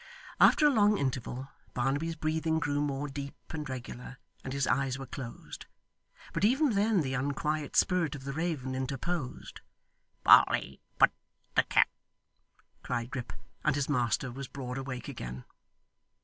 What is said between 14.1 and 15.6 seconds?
was broad awake again.